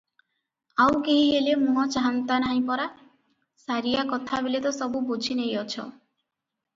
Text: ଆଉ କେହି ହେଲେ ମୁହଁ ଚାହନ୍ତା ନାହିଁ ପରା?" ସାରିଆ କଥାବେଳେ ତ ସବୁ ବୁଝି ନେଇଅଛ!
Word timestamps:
ଆଉ 0.83 0.93
କେହି 1.07 1.25
ହେଲେ 1.33 1.51
ମୁହଁ 1.65 1.83
ଚାହନ୍ତା 1.95 2.37
ନାହିଁ 2.43 2.63
ପରା?" 2.69 2.87
ସାରିଆ 3.65 4.07
କଥାବେଳେ 4.13 4.63
ତ 4.65 4.73
ସବୁ 4.79 5.03
ବୁଝି 5.11 5.37
ନେଇଅଛ! 5.41 5.87